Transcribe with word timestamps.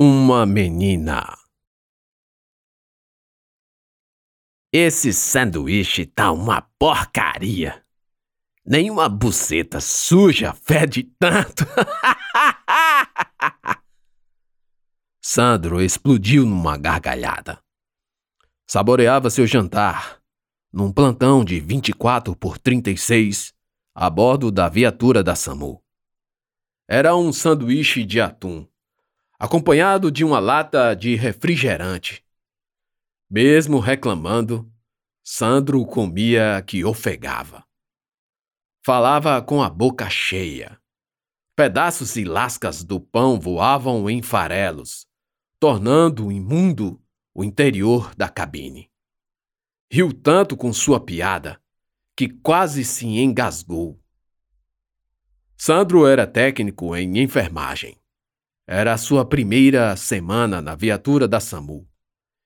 Uma 0.00 0.46
menina. 0.46 1.36
Esse 4.72 5.12
sanduíche 5.12 6.06
tá 6.06 6.30
uma 6.30 6.62
porcaria. 6.78 7.84
Nenhuma 8.64 9.08
buceta 9.08 9.80
suja 9.80 10.54
fede 10.54 11.02
tanto. 11.18 11.64
Sandro 15.20 15.82
explodiu 15.82 16.46
numa 16.46 16.76
gargalhada. 16.76 17.60
Saboreava 18.68 19.30
seu 19.30 19.48
jantar 19.48 20.22
num 20.72 20.92
plantão 20.92 21.44
de 21.44 21.58
24 21.58 22.36
por 22.36 22.56
36 22.56 23.52
a 23.96 24.08
bordo 24.08 24.52
da 24.52 24.68
viatura 24.68 25.24
da 25.24 25.34
SAMU. 25.34 25.82
Era 26.86 27.16
um 27.16 27.32
sanduíche 27.32 28.04
de 28.04 28.20
atum, 28.20 28.64
acompanhado 29.38 30.10
de 30.10 30.24
uma 30.24 30.40
lata 30.40 30.94
de 30.94 31.14
refrigerante. 31.14 32.24
Mesmo 33.30 33.78
reclamando, 33.78 34.70
Sandro 35.22 35.84
comia 35.86 36.62
que 36.66 36.84
ofegava. 36.84 37.64
Falava 38.84 39.40
com 39.42 39.62
a 39.62 39.70
boca 39.70 40.10
cheia. 40.10 40.80
Pedaços 41.54 42.16
e 42.16 42.24
lascas 42.24 42.82
do 42.82 43.00
pão 43.00 43.38
voavam 43.38 44.08
em 44.08 44.22
farelos, 44.22 45.06
tornando 45.60 46.32
imundo 46.32 47.00
o 47.34 47.44
interior 47.44 48.14
da 48.16 48.28
cabine. 48.28 48.90
Riu 49.90 50.12
tanto 50.12 50.56
com 50.56 50.72
sua 50.72 50.98
piada 50.98 51.60
que 52.16 52.28
quase 52.28 52.84
se 52.84 53.06
engasgou. 53.06 54.00
Sandro 55.56 56.06
era 56.06 56.26
técnico 56.26 56.96
em 56.96 57.18
enfermagem. 57.18 57.96
Era 58.70 58.92
a 58.92 58.98
sua 58.98 59.26
primeira 59.26 59.96
semana 59.96 60.60
na 60.60 60.74
viatura 60.74 61.26
da 61.26 61.40
SAMU, 61.40 61.88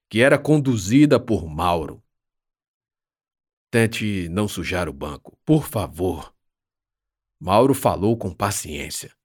que 0.09 0.23
era 0.23 0.39
conduzida 0.39 1.19
por 1.19 1.47
Mauro, 1.47 2.03
Tente 3.73 4.29
não 4.29 4.47
sujar 4.47 4.87
o 4.87 4.92
banco, 4.92 5.39
por 5.47 5.67
favor. 5.67 6.37
Mauro 7.41 7.73
falou 7.73 8.19
com 8.19 8.31
paciência. 8.31 9.17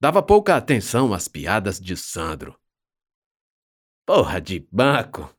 Dava 0.00 0.22
pouca 0.22 0.56
atenção 0.56 1.12
às 1.12 1.28
piadas 1.28 1.78
de 1.78 1.94
Sandro. 1.94 2.58
Porra 4.06 4.40
de 4.40 4.66
banco! 4.72 5.36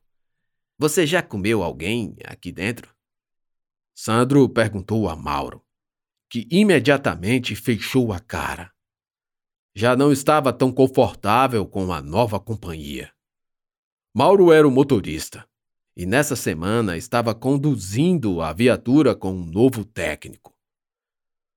Você 0.78 1.04
já 1.04 1.24
comeu 1.24 1.60
alguém 1.60 2.16
aqui 2.24 2.52
dentro? 2.52 2.94
Sandro 3.92 4.48
perguntou 4.48 5.08
a 5.08 5.16
Mauro, 5.16 5.66
que 6.30 6.46
imediatamente 6.48 7.56
fechou 7.56 8.12
a 8.12 8.20
cara. 8.20 8.72
Já 9.78 9.94
não 9.94 10.10
estava 10.10 10.54
tão 10.54 10.72
confortável 10.72 11.66
com 11.66 11.92
a 11.92 12.00
nova 12.00 12.40
companhia. 12.40 13.12
Mauro 14.14 14.50
era 14.50 14.66
o 14.66 14.70
motorista 14.70 15.46
e 15.94 16.06
nessa 16.06 16.34
semana 16.34 16.96
estava 16.96 17.34
conduzindo 17.34 18.40
a 18.40 18.54
viatura 18.54 19.14
com 19.14 19.32
um 19.32 19.44
novo 19.44 19.84
técnico. 19.84 20.56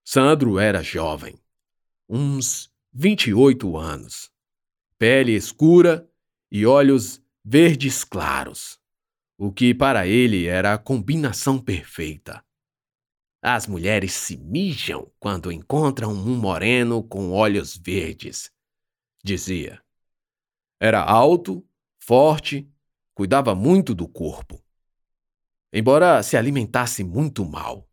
Sandro 0.04 0.60
era 0.60 0.84
jovem, 0.84 1.40
uns 2.10 2.70
28 2.92 3.78
anos, 3.78 4.30
pele 4.98 5.34
escura 5.34 6.06
e 6.52 6.66
olhos 6.66 7.22
verdes 7.42 8.04
claros, 8.04 8.78
o 9.38 9.50
que 9.50 9.74
para 9.74 10.06
ele 10.06 10.46
era 10.46 10.74
a 10.74 10.78
combinação 10.78 11.58
perfeita. 11.58 12.44
As 13.42 13.68
mulheres 13.68 14.14
se 14.14 14.36
mijam 14.36 15.10
quando 15.18 15.52
encontram 15.52 16.12
um 16.12 16.38
moreno 16.38 17.02
com 17.02 17.32
olhos 17.32 17.78
verdes, 17.78 18.52
dizia. 19.24 19.82
Era 20.80 21.02
alto, 21.02 21.66
forte 22.00 22.70
cuidava 23.14 23.54
muito 23.54 23.94
do 23.94 24.08
corpo. 24.08 24.64
Embora 25.72 26.24
se 26.24 26.36
alimentasse 26.36 27.04
muito 27.04 27.46
mal, 27.46 27.90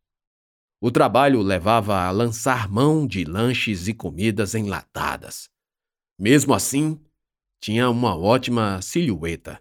o 0.81 0.91
trabalho 0.91 1.43
levava 1.43 2.01
a 2.01 2.11
lançar 2.11 2.69
mão 2.69 3.07
de 3.07 3.25
lanches 3.25 3.89
e 3.89 3.95
comidas 3.95 4.55
enlatadas. 4.55 5.49
Mesmo 6.19 6.55
assim, 6.55 7.01
tinha 7.61 7.91
uma 7.91 8.17
ótima 8.17 8.81
silhueta, 8.83 9.61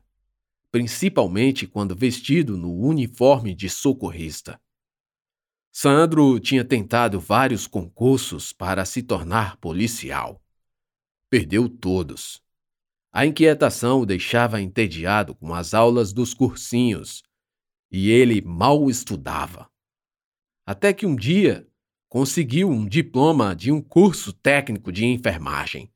principalmente 0.72 1.68
quando 1.68 1.96
vestido 1.96 2.58
no 2.58 2.74
uniforme 2.74 3.56
de 3.56 3.70
socorrista. 3.70 4.62
Sandro 5.78 6.40
tinha 6.40 6.64
tentado 6.64 7.20
vários 7.20 7.68
concursos 7.68 8.54
para 8.54 8.86
se 8.86 9.04
tornar 9.04 9.58
policial. 9.58 10.42
Perdeu 11.30 11.68
todos. 11.68 12.42
A 13.12 13.26
inquietação 13.26 14.00
o 14.00 14.06
deixava 14.06 14.62
entediado 14.62 15.36
com 15.36 15.54
as 15.54 15.74
aulas 15.74 16.14
dos 16.14 16.34
cursinhos, 16.34 17.24
e 17.92 18.10
ele 18.10 18.42
mal 18.42 18.90
estudava. 18.90 19.70
Até 20.66 20.94
que 20.94 21.06
um 21.06 21.14
dia 21.14 21.68
conseguiu 22.08 22.70
um 22.70 22.88
diploma 22.88 23.54
de 23.54 23.70
um 23.70 23.82
curso 23.82 24.32
técnico 24.32 24.94
de 24.94 25.04
enfermagem 25.04 25.92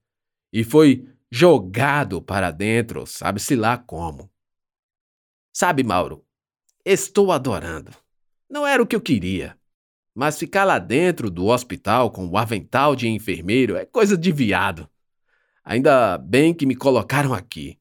e 0.52 0.62
foi 0.62 1.08
jogado 1.32 2.22
para 2.22 2.52
dentro, 2.52 3.08
sabe-se 3.08 3.56
lá 3.56 3.78
como. 3.78 4.30
Sabe, 5.54 5.84
Mauro, 5.84 6.28
estou 6.84 7.32
adorando. 7.32 7.96
Não 8.50 8.68
era 8.68 8.84
o 8.84 8.86
que 8.86 8.96
eu 8.96 9.02
queria. 9.02 9.58
Mas 10.20 10.38
ficar 10.38 10.66
lá 10.66 10.80
dentro 10.80 11.32
do 11.32 11.46
hospital 11.46 12.12
com 12.12 12.28
o 12.28 12.38
avental 12.38 12.94
de 12.94 13.08
enfermeiro 13.08 13.78
é 13.78 13.86
coisa 13.86 14.18
de 14.18 14.34
viado. 14.34 14.86
Ainda 15.64 16.18
bem 16.18 16.54
que 16.54 16.66
me 16.66 16.76
colocaram 16.76 17.34
aqui. 17.34 17.80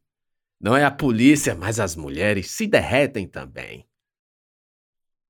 Não 0.61 0.77
é 0.77 0.85
a 0.85 0.91
polícia, 0.93 1.57
mas 1.57 1.81
as 1.81 1.97
mulheres 1.97 2.49
se 2.53 2.69
derretem 2.69 3.27
também. 3.27 3.89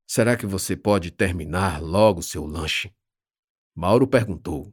Será 0.06 0.36
que 0.36 0.44
você 0.44 0.76
pode 0.76 1.10
terminar 1.10 1.80
logo 1.80 2.20
seu 2.20 2.44
lanche? 2.44 2.94
Mauro 3.74 4.06
perguntou, 4.06 4.70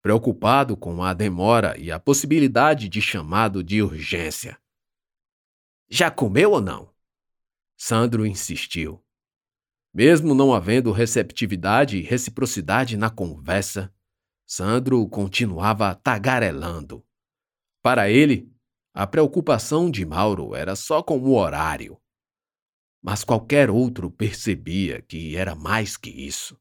preocupado 0.00 0.78
com 0.78 1.04
a 1.04 1.12
demora 1.12 1.78
e 1.78 1.92
a 1.92 2.00
possibilidade 2.00 2.88
de 2.88 3.02
chamado 3.02 3.62
de 3.62 3.82
urgência. 3.82 4.58
Já 5.90 6.10
comeu 6.10 6.52
ou 6.52 6.60
não? 6.62 6.90
Sandro 7.76 8.24
insistiu. 8.24 9.05
Mesmo 9.96 10.34
não 10.34 10.52
havendo 10.52 10.92
receptividade 10.92 11.96
e 11.96 12.02
reciprocidade 12.02 12.98
na 12.98 13.08
conversa, 13.08 13.90
Sandro 14.46 15.08
continuava 15.08 15.94
tagarelando. 15.94 17.02
Para 17.82 18.10
ele, 18.10 18.52
a 18.92 19.06
preocupação 19.06 19.90
de 19.90 20.04
Mauro 20.04 20.54
era 20.54 20.76
só 20.76 21.02
com 21.02 21.18
o 21.18 21.34
horário. 21.34 21.98
Mas 23.02 23.24
qualquer 23.24 23.70
outro 23.70 24.10
percebia 24.10 25.00
que 25.00 25.34
era 25.34 25.54
mais 25.54 25.96
que 25.96 26.10
isso. 26.10 26.60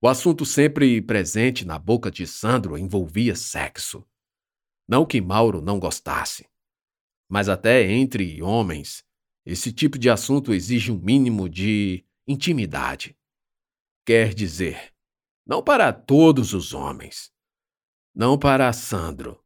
O 0.00 0.08
assunto 0.08 0.46
sempre 0.46 1.02
presente 1.02 1.66
na 1.66 1.78
boca 1.78 2.10
de 2.10 2.26
Sandro 2.26 2.78
envolvia 2.78 3.36
sexo. 3.36 4.08
Não 4.88 5.04
que 5.04 5.20
Mauro 5.20 5.60
não 5.60 5.78
gostasse, 5.78 6.48
mas 7.28 7.46
até 7.46 7.92
entre 7.92 8.42
homens, 8.42 9.04
esse 9.44 9.70
tipo 9.70 9.98
de 9.98 10.08
assunto 10.08 10.54
exige 10.54 10.90
um 10.90 10.98
mínimo 10.98 11.46
de 11.46 12.03
intimidade. 12.26 13.16
Quer 14.06 14.34
dizer, 14.34 14.92
não 15.46 15.62
para 15.62 15.92
todos 15.92 16.54
os 16.54 16.72
homens, 16.72 17.30
não 18.14 18.38
para 18.38 18.72
Sandro, 18.72 19.42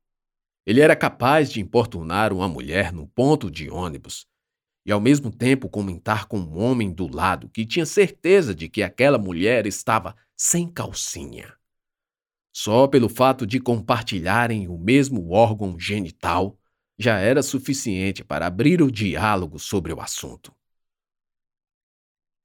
ele 0.67 0.81
era 0.81 0.95
capaz 0.95 1.51
de 1.51 1.61
importunar 1.61 2.33
uma 2.33 2.49
mulher 2.49 2.93
num 2.93 3.07
ponto 3.07 3.51
de 3.51 3.71
ônibus 3.71 4.27
e 4.85 4.93
ao 4.93 5.01
mesmo 5.01 5.31
tempo 5.31 5.69
comentar 5.69 6.27
com 6.27 6.39
um 6.39 6.59
homem 6.59 6.93
do 6.93 7.07
lado 7.07 7.49
que 7.49 7.67
tinha 7.67 7.87
certeza 7.87 8.55
de 8.55 8.69
que 8.69 8.83
aquela 8.83 9.19
mulher 9.19 9.67
estava 9.67 10.15
sem 10.37 10.71
calcinha. 10.71 11.55
Só 12.53 12.87
pelo 12.87 13.09
fato 13.09 13.47
de 13.47 13.61
compartilharem 13.61 14.69
o 14.69 14.77
mesmo 14.77 15.31
órgão 15.31 15.79
genital 15.79 16.59
já 16.99 17.19
era 17.19 17.43
suficiente 17.43 18.25
para 18.25 18.47
abrir 18.47 18.83
o 18.83 18.91
diálogo 18.91 19.59
sobre 19.59 19.93
o 19.93 20.01
assunto. 20.01 20.58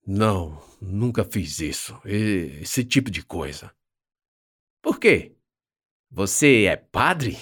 Não, 0.05 0.61
nunca 0.81 1.23
fiz 1.23 1.59
isso. 1.59 1.99
Esse 2.03 2.83
tipo 2.83 3.09
de 3.09 3.23
coisa. 3.23 3.73
Por 4.81 4.99
quê? 4.99 5.35
Você 6.11 6.65
é 6.65 6.75
padre? 6.75 7.37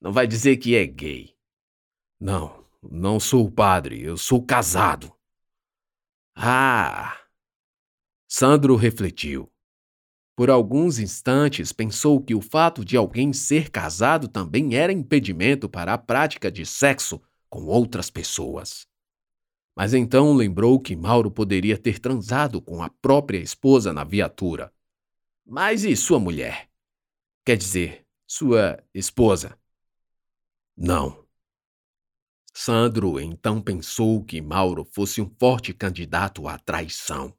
Não 0.00 0.12
vai 0.12 0.26
dizer 0.26 0.58
que 0.58 0.76
é 0.76 0.86
gay. 0.86 1.34
Não, 2.20 2.64
não 2.82 3.18
sou 3.18 3.50
padre, 3.50 4.02
eu 4.02 4.16
sou 4.16 4.44
casado. 4.44 5.12
Ah! 6.36 7.18
Sandro 8.28 8.76
refletiu. 8.76 9.50
Por 10.36 10.50
alguns 10.50 10.98
instantes 10.98 11.72
pensou 11.72 12.20
que 12.20 12.34
o 12.34 12.40
fato 12.40 12.84
de 12.84 12.96
alguém 12.96 13.32
ser 13.32 13.70
casado 13.70 14.28
também 14.28 14.74
era 14.74 14.92
impedimento 14.92 15.68
para 15.68 15.94
a 15.94 15.98
prática 15.98 16.50
de 16.50 16.66
sexo 16.66 17.22
com 17.48 17.64
outras 17.66 18.10
pessoas. 18.10 18.86
Mas 19.76 19.92
então 19.92 20.32
lembrou 20.34 20.78
que 20.80 20.94
Mauro 20.94 21.30
poderia 21.30 21.76
ter 21.76 21.98
transado 21.98 22.62
com 22.62 22.82
a 22.82 22.88
própria 22.88 23.38
esposa 23.38 23.92
na 23.92 24.04
viatura. 24.04 24.72
Mas 25.44 25.84
e 25.84 25.96
sua 25.96 26.20
mulher? 26.20 26.70
Quer 27.44 27.56
dizer, 27.56 28.06
sua 28.26 28.82
esposa? 28.94 29.58
Não. 30.76 31.24
Sandro 32.52 33.20
então 33.20 33.60
pensou 33.60 34.24
que 34.24 34.40
Mauro 34.40 34.84
fosse 34.84 35.20
um 35.20 35.28
forte 35.38 35.74
candidato 35.74 36.46
à 36.46 36.56
traição. 36.56 37.36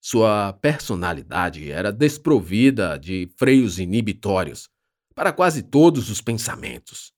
Sua 0.00 0.52
personalidade 0.54 1.70
era 1.70 1.92
desprovida 1.92 2.98
de 2.98 3.30
freios 3.36 3.78
inibitórios 3.78 4.68
para 5.14 5.32
quase 5.32 5.62
todos 5.62 6.10
os 6.10 6.20
pensamentos. 6.20 7.12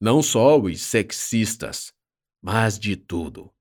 Não 0.00 0.22
só 0.22 0.60
os 0.60 0.80
sexistas, 0.80 1.92
mas 2.42 2.78
de 2.78 2.96
tudo. 2.96 3.52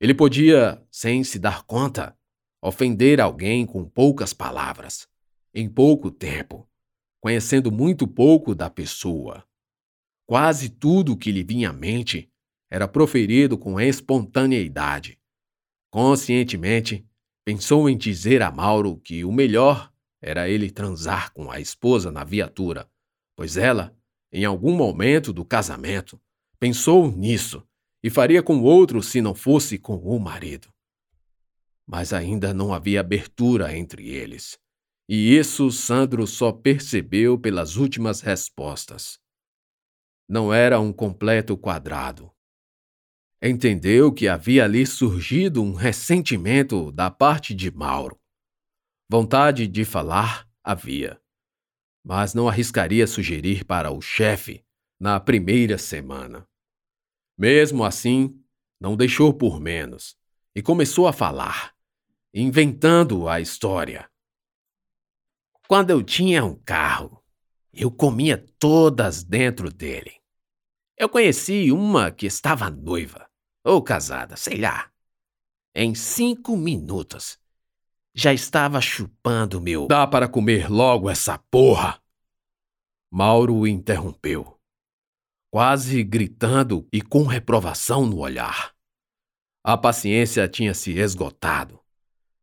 Ele 0.00 0.14
podia, 0.14 0.84
sem 0.90 1.22
se 1.22 1.38
dar 1.38 1.62
conta, 1.62 2.18
ofender 2.60 3.20
alguém 3.20 3.64
com 3.64 3.88
poucas 3.88 4.32
palavras, 4.32 5.08
em 5.54 5.68
pouco 5.68 6.10
tempo, 6.10 6.68
conhecendo 7.20 7.70
muito 7.70 8.06
pouco 8.06 8.54
da 8.54 8.68
pessoa. 8.68 9.46
Quase 10.26 10.70
tudo 10.70 11.16
que 11.16 11.30
lhe 11.30 11.42
vinha 11.42 11.70
à 11.70 11.72
mente 11.72 12.30
era 12.70 12.88
proferido 12.88 13.58
com 13.58 13.80
espontaneidade. 13.80 15.20
Conscientemente, 15.90 17.06
pensou 17.44 17.88
em 17.88 17.96
dizer 17.96 18.42
a 18.42 18.50
Mauro 18.50 18.96
que 18.96 19.24
o 19.24 19.30
melhor 19.30 19.92
era 20.20 20.48
ele 20.48 20.70
transar 20.70 21.32
com 21.32 21.50
a 21.50 21.60
esposa 21.60 22.10
na 22.10 22.24
viatura, 22.24 22.90
pois 23.36 23.56
ela, 23.56 23.96
em 24.32 24.44
algum 24.44 24.74
momento 24.74 25.32
do 25.32 25.44
casamento, 25.44 26.20
pensou 26.58 27.10
nisso 27.10 27.62
e 28.02 28.10
faria 28.10 28.42
com 28.42 28.60
outro 28.62 29.02
se 29.02 29.20
não 29.20 29.34
fosse 29.34 29.78
com 29.78 29.96
o 29.96 30.18
marido. 30.18 30.68
Mas 31.86 32.12
ainda 32.12 32.52
não 32.52 32.72
havia 32.72 33.00
abertura 33.00 33.76
entre 33.76 34.08
eles. 34.08 34.58
E 35.08 35.36
isso 35.36 35.70
Sandro 35.70 36.26
só 36.26 36.52
percebeu 36.52 37.38
pelas 37.38 37.76
últimas 37.76 38.20
respostas. 38.20 39.18
Não 40.28 40.52
era 40.52 40.80
um 40.80 40.92
completo 40.92 41.56
quadrado. 41.56 42.30
Entendeu 43.42 44.12
que 44.12 44.28
havia 44.28 44.64
ali 44.64 44.86
surgido 44.86 45.62
um 45.62 45.74
ressentimento 45.74 46.92
da 46.92 47.10
parte 47.10 47.54
de 47.54 47.70
Mauro. 47.70 48.18
Vontade 49.10 49.66
de 49.66 49.84
falar 49.84 50.48
havia, 50.64 51.20
mas 52.04 52.34
não 52.34 52.48
arriscaria 52.48 53.06
sugerir 53.06 53.64
para 53.64 53.90
o 53.90 54.00
chefe 54.00 54.64
na 54.98 55.18
primeira 55.20 55.76
semana. 55.76 56.48
Mesmo 57.42 57.82
assim, 57.82 58.40
não 58.80 58.96
deixou 58.96 59.34
por 59.34 59.58
menos 59.58 60.16
e 60.54 60.62
começou 60.62 61.08
a 61.08 61.12
falar, 61.12 61.74
inventando 62.32 63.28
a 63.28 63.40
história. 63.40 64.08
Quando 65.66 65.90
eu 65.90 66.04
tinha 66.04 66.44
um 66.44 66.54
carro, 66.54 67.20
eu 67.72 67.90
comia 67.90 68.38
todas 68.60 69.24
dentro 69.24 69.72
dele. 69.72 70.20
Eu 70.96 71.08
conheci 71.08 71.72
uma 71.72 72.12
que 72.12 72.26
estava 72.26 72.70
noiva, 72.70 73.28
ou 73.64 73.82
casada, 73.82 74.36
sei 74.36 74.58
lá. 74.58 74.88
Em 75.74 75.96
cinco 75.96 76.56
minutos, 76.56 77.40
já 78.14 78.32
estava 78.32 78.80
chupando 78.80 79.60
meu. 79.60 79.88
Dá 79.88 80.06
para 80.06 80.28
comer 80.28 80.70
logo 80.70 81.10
essa 81.10 81.38
porra! 81.50 82.00
Mauro 83.10 83.56
o 83.56 83.66
interrompeu 83.66 84.51
quase 85.52 86.02
gritando 86.02 86.88
e 86.90 87.02
com 87.02 87.24
reprovação 87.24 88.06
no 88.06 88.20
olhar. 88.20 88.72
A 89.62 89.76
paciência 89.76 90.48
tinha 90.48 90.72
se 90.72 90.98
esgotado. 90.98 91.78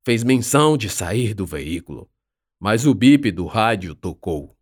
Fez 0.06 0.24
menção 0.24 0.78
de 0.78 0.92
sair 0.92 1.34
do 1.34 1.44
veículo, 1.44 2.08
mas 2.60 2.86
o 2.86 2.94
bip 2.94 3.32
do 3.32 3.48
rádio 3.48 3.96
tocou. 3.96 4.56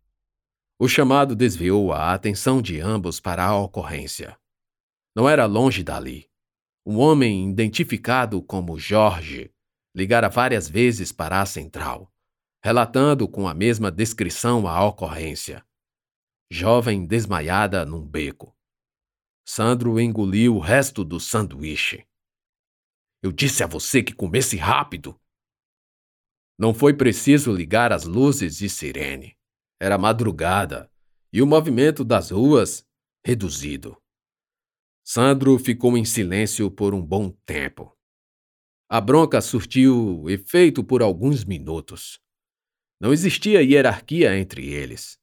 O 0.78 0.88
chamado 0.88 1.36
desviou 1.36 1.92
a 1.92 2.14
atenção 2.14 2.62
de 2.62 2.80
ambos 2.80 3.20
para 3.20 3.44
a 3.44 3.54
ocorrência. 3.54 4.34
Não 5.14 5.28
era 5.28 5.44
longe 5.44 5.84
dali. 5.84 6.26
Um 6.86 6.98
homem 7.00 7.50
identificado 7.50 8.40
como 8.40 8.78
Jorge 8.78 9.52
ligara 9.94 10.30
várias 10.30 10.66
vezes 10.70 11.12
para 11.12 11.42
a 11.42 11.46
central, 11.46 12.10
relatando 12.64 13.28
com 13.28 13.46
a 13.46 13.52
mesma 13.52 13.90
descrição 13.90 14.66
a 14.66 14.82
ocorrência 14.86 15.62
jovem 16.50 17.06
desmaiada 17.06 17.84
num 17.84 18.06
beco. 18.06 18.56
Sandro 19.46 20.00
engoliu 20.00 20.56
o 20.56 20.60
resto 20.60 21.04
do 21.04 21.20
sanduíche. 21.20 22.06
Eu 23.22 23.32
disse 23.32 23.62
a 23.62 23.66
você 23.66 24.02
que 24.02 24.14
comesse 24.14 24.56
rápido. 24.56 25.20
Não 26.58 26.72
foi 26.72 26.94
preciso 26.94 27.52
ligar 27.52 27.92
as 27.92 28.04
luzes 28.04 28.58
de 28.58 28.68
sirene. 28.68 29.36
Era 29.80 29.98
madrugada 29.98 30.90
e 31.32 31.42
o 31.42 31.46
movimento 31.46 32.04
das 32.04 32.30
ruas 32.30 32.86
reduzido. 33.24 33.96
Sandro 35.04 35.58
ficou 35.58 35.96
em 35.96 36.04
silêncio 36.04 36.70
por 36.70 36.94
um 36.94 37.04
bom 37.04 37.30
tempo. 37.46 37.96
A 38.88 39.00
bronca 39.00 39.40
surtiu 39.40 40.28
efeito 40.28 40.82
por 40.82 41.02
alguns 41.02 41.44
minutos. 41.44 42.20
Não 43.00 43.12
existia 43.12 43.62
hierarquia 43.62 44.36
entre 44.38 44.66
eles. 44.66 45.17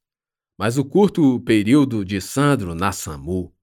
Mas 0.58 0.78
o 0.78 0.84
curto 0.84 1.38
período 1.40 2.04
de 2.04 2.20
Sandro 2.20 2.74
na 2.74 2.90
SAMU 2.90 3.54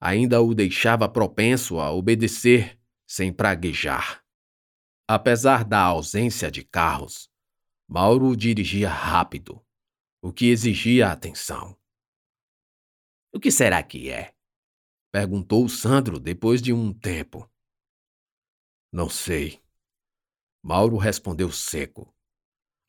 ainda 0.00 0.40
o 0.40 0.54
deixava 0.54 1.08
propenso 1.08 1.78
a 1.78 1.92
obedecer 1.92 2.80
sem 3.06 3.32
praguejar. 3.32 4.24
Apesar 5.06 5.64
da 5.64 5.82
ausência 5.82 6.50
de 6.50 6.64
carros, 6.64 7.30
Mauro 7.86 8.34
dirigia 8.36 8.88
rápido, 8.88 9.60
o 10.22 10.32
que 10.32 10.46
exigia 10.46 11.10
atenção. 11.10 11.76
O 13.32 13.38
que 13.38 13.50
será 13.50 13.82
que 13.82 14.10
é? 14.10 14.34
perguntou 15.12 15.68
Sandro 15.68 16.18
depois 16.18 16.62
de 16.62 16.72
um 16.72 16.92
tempo. 16.92 17.50
Não 18.92 19.08
sei. 19.08 19.60
Mauro 20.62 20.96
respondeu 20.96 21.50
seco. 21.50 22.14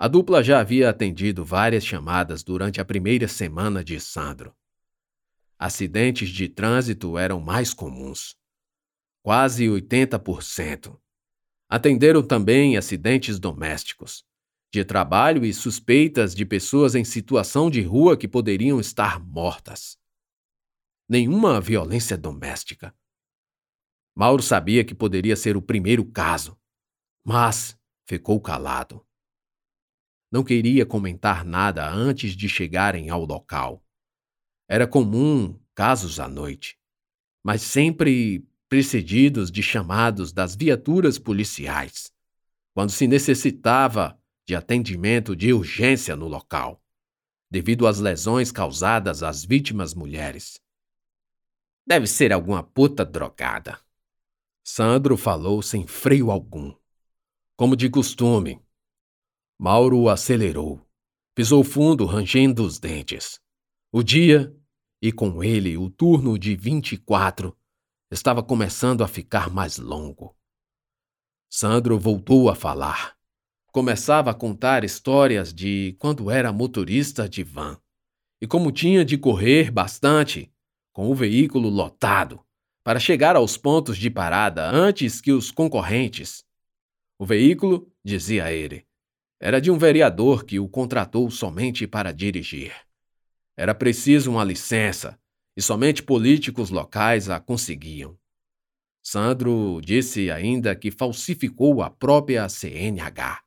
A 0.01 0.07
dupla 0.07 0.43
já 0.43 0.59
havia 0.59 0.89
atendido 0.89 1.45
várias 1.45 1.85
chamadas 1.85 2.41
durante 2.41 2.81
a 2.81 2.83
primeira 2.83 3.27
semana 3.27 3.83
de 3.83 3.99
Sandro. 3.99 4.51
Acidentes 5.59 6.31
de 6.31 6.49
trânsito 6.49 7.19
eram 7.19 7.39
mais 7.39 7.71
comuns. 7.71 8.35
Quase 9.21 9.65
80%. 9.65 10.99
Atenderam 11.69 12.25
também 12.25 12.77
acidentes 12.77 13.37
domésticos, 13.37 14.25
de 14.73 14.83
trabalho 14.83 15.45
e 15.45 15.53
suspeitas 15.53 16.33
de 16.33 16.47
pessoas 16.47 16.95
em 16.95 17.03
situação 17.03 17.69
de 17.69 17.83
rua 17.83 18.17
que 18.17 18.27
poderiam 18.27 18.79
estar 18.79 19.23
mortas. 19.23 19.99
Nenhuma 21.07 21.61
violência 21.61 22.17
doméstica. 22.17 22.91
Mauro 24.15 24.41
sabia 24.41 24.83
que 24.83 24.95
poderia 24.95 25.35
ser 25.35 25.55
o 25.55 25.61
primeiro 25.61 26.03
caso, 26.03 26.59
mas 27.23 27.79
ficou 28.07 28.41
calado. 28.41 29.05
Não 30.31 30.43
queria 30.43 30.85
comentar 30.85 31.43
nada 31.43 31.89
antes 31.89 32.35
de 32.35 32.47
chegarem 32.47 33.09
ao 33.09 33.25
local. 33.25 33.83
Era 34.67 34.87
comum 34.87 35.59
casos 35.75 36.19
à 36.19 36.27
noite, 36.29 36.79
mas 37.43 37.61
sempre 37.61 38.47
precedidos 38.69 39.51
de 39.51 39.61
chamados 39.61 40.31
das 40.31 40.55
viaturas 40.55 41.19
policiais, 41.19 42.13
quando 42.73 42.91
se 42.91 43.05
necessitava 43.07 44.17
de 44.47 44.55
atendimento 44.55 45.35
de 45.35 45.51
urgência 45.51 46.15
no 46.15 46.29
local, 46.29 46.81
devido 47.49 47.85
às 47.85 47.99
lesões 47.99 48.49
causadas 48.49 49.23
às 49.23 49.43
vítimas 49.43 49.93
mulheres. 49.93 50.61
Deve 51.85 52.07
ser 52.07 52.31
alguma 52.31 52.63
puta 52.63 53.03
drogada. 53.03 53.77
Sandro 54.63 55.17
falou 55.17 55.61
sem 55.61 55.85
freio 55.85 56.31
algum. 56.31 56.73
Como 57.57 57.75
de 57.75 57.89
costume, 57.89 58.61
Mauro 59.63 60.09
acelerou. 60.09 60.81
Pisou 61.35 61.63
fundo, 61.63 62.07
rangendo 62.07 62.63
os 62.63 62.79
dentes. 62.79 63.39
O 63.91 64.01
dia, 64.01 64.51
e 64.99 65.11
com 65.11 65.43
ele 65.43 65.77
o 65.77 65.87
turno 65.87 66.35
de 66.35 66.55
24, 66.55 67.55
estava 68.09 68.41
começando 68.41 69.03
a 69.03 69.07
ficar 69.07 69.51
mais 69.51 69.77
longo. 69.77 70.35
Sandro 71.47 71.99
voltou 71.99 72.49
a 72.49 72.55
falar. 72.55 73.15
Começava 73.71 74.31
a 74.31 74.33
contar 74.33 74.83
histórias 74.83 75.53
de 75.53 75.95
quando 75.99 76.31
era 76.31 76.51
motorista 76.51 77.29
de 77.29 77.43
van 77.43 77.79
e 78.41 78.47
como 78.47 78.71
tinha 78.71 79.05
de 79.05 79.15
correr 79.15 79.69
bastante 79.69 80.51
com 80.91 81.07
o 81.11 81.13
veículo 81.13 81.69
lotado 81.69 82.43
para 82.83 82.99
chegar 82.99 83.35
aos 83.35 83.57
pontos 83.57 83.95
de 83.99 84.09
parada 84.09 84.67
antes 84.71 85.21
que 85.21 85.31
os 85.31 85.51
concorrentes. 85.51 86.43
O 87.19 87.27
veículo, 87.27 87.93
dizia 88.03 88.51
ele, 88.51 88.87
era 89.43 89.59
de 89.59 89.71
um 89.71 89.77
vereador 89.77 90.45
que 90.45 90.59
o 90.59 90.69
contratou 90.69 91.31
somente 91.31 91.87
para 91.87 92.11
dirigir. 92.11 92.71
Era 93.57 93.73
preciso 93.73 94.29
uma 94.29 94.43
licença, 94.43 95.19
e 95.57 95.61
somente 95.63 96.03
políticos 96.03 96.69
locais 96.69 97.27
a 97.27 97.39
conseguiam. 97.39 98.15
Sandro 99.01 99.81
disse 99.83 100.29
ainda 100.29 100.75
que 100.75 100.91
falsificou 100.91 101.81
a 101.81 101.89
própria 101.89 102.47
CNH, 102.47 103.41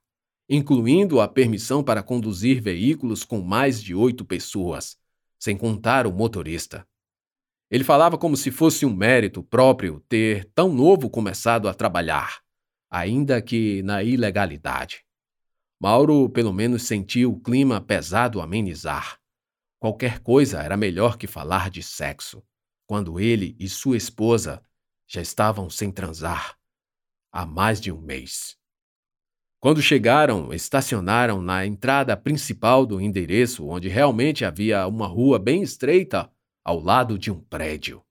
incluindo 0.49 1.21
a 1.21 1.29
permissão 1.29 1.83
para 1.83 2.03
conduzir 2.03 2.61
veículos 2.61 3.23
com 3.23 3.41
mais 3.41 3.81
de 3.81 3.95
oito 3.95 4.25
pessoas, 4.25 4.99
sem 5.39 5.57
contar 5.57 6.09
o 6.09 6.13
motorista. 6.13 6.85
Ele 7.71 7.85
falava 7.85 8.19
como 8.19 8.37
se 8.37 8.51
fosse 8.51 8.85
um 8.85 8.93
mérito 8.93 9.45
próprio 9.45 10.01
ter 10.09 10.51
tão 10.57 10.75
novo 10.75 11.09
começado 11.09 11.69
a 11.69 11.73
trabalhar, 11.73 12.41
ainda 12.91 13.41
que 13.41 13.81
na 13.85 14.03
ilegalidade. 14.03 15.04
Mauro, 15.85 16.31
pelo 16.31 16.51
menos, 16.51 16.85
sentiu 16.85 17.33
o 17.33 17.39
clima 17.39 17.79
pesado 17.79 18.41
amenizar. 18.41 19.21
Qualquer 19.79 20.21
coisa 20.21 20.63
era 20.63 20.79
melhor 20.79 21.19
que 21.19 21.27
falar 21.27 21.69
de 21.69 21.83
sexo, 21.83 22.43
quando 22.87 23.21
ele 23.21 23.55
e 23.61 23.69
sua 23.69 23.95
esposa 23.95 24.65
já 25.07 25.21
estavam 25.21 25.69
sem 25.69 25.93
transar 25.93 26.59
há 27.31 27.45
mais 27.45 27.83
de 27.83 27.93
um 27.93 28.01
mês. 28.01 28.57
Quando 29.61 29.83
chegaram, 29.83 30.55
estacionaram 30.55 31.43
na 31.43 31.67
entrada 31.67 32.17
principal 32.17 32.87
do 32.87 32.99
endereço, 32.99 33.69
onde 33.69 33.87
realmente 33.87 34.43
havia 34.43 34.87
uma 34.87 35.07
rua 35.07 35.39
bem 35.39 35.61
estreita 35.63 36.33
ao 36.65 36.81
lado 36.81 37.19
de 37.19 37.31
um 37.31 37.43
prédio. 37.43 38.03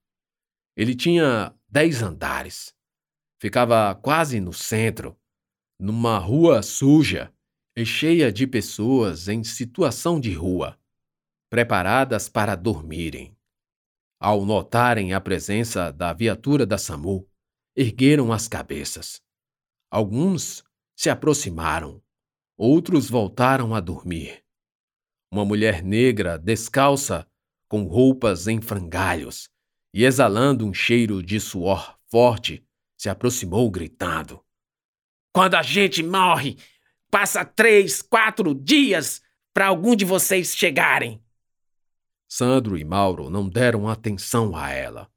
Ele 0.77 0.93
tinha 0.93 1.51
dez 1.67 2.03
andares. 2.03 2.71
Ficava 3.41 3.95
quase 3.95 4.39
no 4.39 4.53
centro, 4.53 5.17
numa 5.79 6.19
rua 6.19 6.61
suja 6.61 7.32
e 7.75 7.85
cheia 7.85 8.31
de 8.31 8.45
pessoas 8.45 9.27
em 9.27 9.43
situação 9.43 10.19
de 10.19 10.31
rua, 10.31 10.77
preparadas 11.49 12.29
para 12.29 12.55
dormirem. 12.55 13.35
Ao 14.19 14.45
notarem 14.45 15.13
a 15.13 15.19
presença 15.19 15.91
da 15.91 16.13
viatura 16.13 16.65
da 16.65 16.77
SAMU, 16.77 17.27
ergueram 17.75 18.31
as 18.31 18.47
cabeças. 18.47 19.21
Alguns 19.89 20.63
se 20.95 21.09
aproximaram, 21.09 22.01
outros 22.57 23.09
voltaram 23.09 23.73
a 23.73 23.79
dormir. 23.79 24.43
Uma 25.31 25.43
mulher 25.43 25.83
negra, 25.83 26.37
descalça, 26.37 27.27
com 27.67 27.83
roupas 27.83 28.47
em 28.47 28.61
frangalhos 28.61 29.49
e 29.93 30.05
exalando 30.05 30.65
um 30.65 30.73
cheiro 30.73 31.23
de 31.23 31.39
suor 31.39 31.97
forte, 32.07 32.63
se 32.95 33.09
aproximou 33.09 33.69
gritando: 33.69 34.43
Quando 35.33 35.55
a 35.55 35.63
gente 35.63 36.03
morre, 36.03 36.57
passa 37.13 37.45
três, 37.45 38.01
quatro 38.01 38.55
dias 38.55 39.21
para 39.53 39.67
algum 39.67 39.95
de 39.95 40.03
vocês 40.03 40.55
chegarem. 40.55 41.23
Sandro 42.27 42.75
e 42.75 42.83
Mauro 42.83 43.29
não 43.29 43.47
deram 43.47 43.87
atenção 43.87 44.57
a 44.57 44.71
ela. 44.71 45.13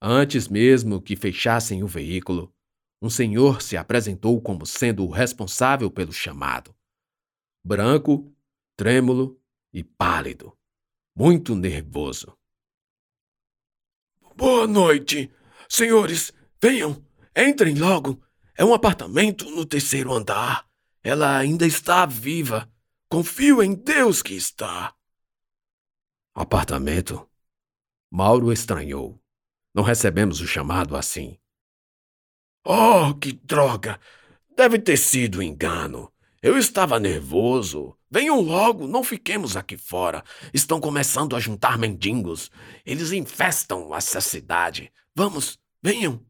Antes 0.00 0.46
mesmo 0.46 1.02
que 1.02 1.16
fechassem 1.16 1.82
o 1.82 1.86
veículo, 1.88 2.54
um 3.02 3.10
senhor 3.10 3.60
se 3.60 3.76
apresentou 3.76 4.40
como 4.40 4.64
sendo 4.64 5.04
o 5.04 5.10
responsável 5.10 5.90
pelo 5.90 6.12
chamado. 6.12 6.72
Branco, 7.64 8.32
trêmulo 8.76 9.36
e 9.72 9.82
pálido, 9.82 10.56
muito 11.12 11.56
nervoso. 11.56 12.38
Boa 14.36 14.68
noite. 14.68 15.28
Senhores, 15.68 16.32
venham, 16.62 17.04
entrem 17.36 17.74
logo. 17.74 18.22
É 18.56 18.64
um 18.64 18.72
apartamento 18.72 19.50
no 19.50 19.66
terceiro 19.66 20.12
andar. 20.12 20.69
Ela 21.02 21.36
ainda 21.36 21.66
está 21.66 22.04
viva. 22.04 22.70
Confio 23.08 23.62
em 23.62 23.74
Deus 23.74 24.22
que 24.22 24.34
está. 24.34 24.94
Apartamento? 26.34 27.28
Mauro 28.10 28.52
estranhou. 28.52 29.20
Não 29.74 29.82
recebemos 29.82 30.40
o 30.40 30.46
chamado 30.46 30.96
assim. 30.96 31.38
Oh, 32.64 33.14
que 33.14 33.32
droga! 33.32 33.98
Deve 34.56 34.78
ter 34.78 34.96
sido 34.96 35.42
engano. 35.42 36.12
Eu 36.42 36.58
estava 36.58 36.98
nervoso. 36.98 37.96
Venham 38.10 38.40
logo, 38.40 38.86
não 38.86 39.04
fiquemos 39.04 39.56
aqui 39.56 39.76
fora. 39.76 40.24
Estão 40.52 40.80
começando 40.80 41.36
a 41.36 41.40
juntar 41.40 41.78
mendigos. 41.78 42.50
Eles 42.84 43.12
infestam 43.12 43.94
essa 43.94 44.20
cidade. 44.20 44.92
Vamos, 45.14 45.58
venham. 45.82 46.24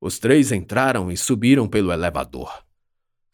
Os 0.00 0.18
três 0.18 0.52
entraram 0.52 1.10
e 1.10 1.16
subiram 1.16 1.66
pelo 1.68 1.92
elevador. 1.92 2.65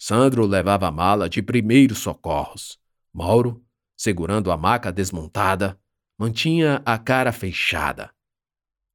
Sandro 0.05 0.47
levava 0.47 0.89
a 0.89 0.91
mala 0.91 1.29
de 1.29 1.41
primeiros 1.41 1.99
socorros. 1.99 2.77
Mauro, 3.13 3.65
segurando 3.97 4.51
a 4.51 4.57
maca 4.57 4.91
desmontada, 4.91 5.79
mantinha 6.19 6.83
a 6.85 6.99
cara 6.99 7.31
fechada. 7.31 8.13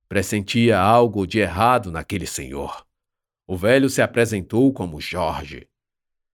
Pressentia 0.10 0.78
algo 0.78 1.26
de 1.26 1.40
errado 1.40 1.94
naquele 1.94 2.28
senhor. 2.28 2.86
O 3.48 3.56
velho 3.56 3.90
se 3.90 4.02
apresentou 4.02 4.74
como 4.74 5.00
Jorge. 5.00 5.70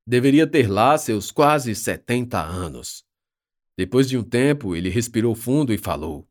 Deveria 0.08 0.48
ter 0.48 0.68
lá 0.68 0.98
seus 0.98 1.32
quase 1.32 1.76
setenta 1.76 2.42
anos. 2.42 3.06
Depois 3.78 4.10
de 4.10 4.18
um 4.18 4.24
tempo, 4.24 4.76
ele 4.76 4.90
respirou 4.90 5.36
fundo 5.36 5.72
e 5.72 5.78
falou: 5.78 6.28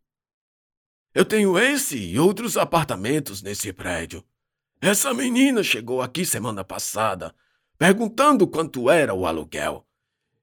Eu 1.15 1.25
tenho 1.25 1.57
esse 1.57 1.97
e 1.97 2.19
outros 2.19 2.57
apartamentos 2.57 3.41
nesse 3.41 3.73
prédio. 3.73 4.25
Essa 4.81 5.15
menina 5.15 5.63
chegou 5.63 6.03
aqui 6.03 6.27
semana 6.27 6.65
passada, 6.65 7.33
perguntando 7.83 8.47
quanto 8.47 8.89
era 8.89 9.12
o 9.12 9.27
aluguel. 9.27 9.85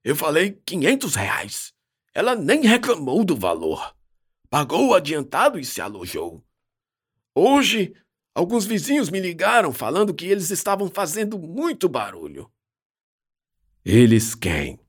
Eu 0.03 0.13
falei 0.13 0.51
quinhentos 0.65 1.15
reais. 1.15 1.74
Ela 2.13 2.36
nem 2.36 2.63
reclamou 2.63 3.24
do 3.24 3.34
valor. 3.34 3.96
Pagou 4.50 4.89
o 4.89 4.93
adiantado 4.93 5.58
e 5.58 5.63
se 5.63 5.79
alojou. 5.79 6.43
Hoje 7.34 7.93
Alguns 8.36 8.65
vizinhos 8.65 9.10
me 9.10 9.19
ligaram 9.19 9.74
falando 9.74 10.13
que 10.13 10.25
eles 10.25 10.50
estavam 10.50 10.89
fazendo 10.89 11.38
muito 11.38 11.89
barulho. 11.89 12.50
Eles 13.84 14.36
quem? 14.36 14.79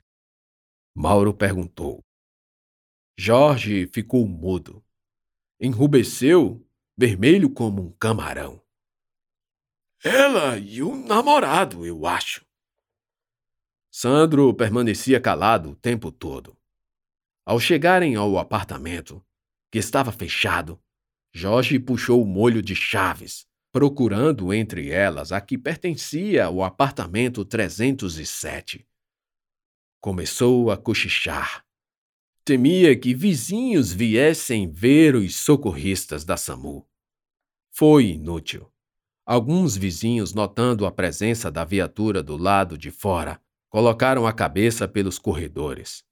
Mauro 0.95 1.33
perguntou. 1.33 2.05
Jorge 3.19 3.89
ficou 3.89 4.27
mudo. 4.27 4.85
Enrubesceu, 5.59 6.65
vermelho 6.97 7.51
como 7.51 7.83
um 7.83 7.93
camarão. 7.93 8.63
Ela 10.03 10.57
e 10.59 10.83
o 10.83 10.97
namorado, 10.97 11.85
eu 11.85 12.07
acho. 12.07 12.43
Sandro 13.91 14.55
permanecia 14.55 15.21
calado 15.21 15.71
o 15.71 15.77
tempo 15.77 16.11
todo. 16.11 16.57
Ao 17.45 17.61
chegarem 17.61 18.15
ao 18.15 18.39
apartamento, 18.39 19.23
que 19.71 19.79
estava 19.79 20.11
fechado, 20.11 20.81
Jorge 21.33 21.79
puxou 21.79 22.23
o 22.23 22.27
molho 22.27 22.63
de 22.63 22.75
chaves, 22.75 23.47
procurando 23.71 24.55
entre 24.55 24.91
elas 24.91 25.33
a 25.33 25.41
que 25.41 25.59
pertencia 25.59 26.47
ao 26.47 26.63
apartamento 26.63 27.45
307. 27.45 28.87
Começou 30.01 30.71
a 30.71 30.79
cochichar. 30.79 31.65
Temia 32.43 32.99
que 32.99 33.15
vizinhos 33.15 33.93
viessem 33.93 34.71
ver 34.73 35.15
os 35.15 35.37
socorristas 35.37 36.25
da 36.25 36.39
SAMU. 36.39 36.89
Foi 37.71 38.07
inútil. 38.07 38.73
Alguns 39.31 39.77
vizinhos, 39.77 40.35
notando 40.35 40.85
a 40.85 40.91
presença 40.91 41.53
da 41.53 41.65
viatura 41.65 42.21
do 42.21 42.37
lado 42.37 42.77
de 42.77 42.91
fora, 42.91 43.41
colocaram 43.69 44.27
a 44.27 44.33
cabeça 44.33 44.89
pelos 44.89 45.21
corredores. 45.21 46.03